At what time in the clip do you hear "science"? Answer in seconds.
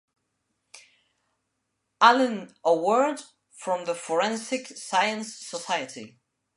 4.69-5.35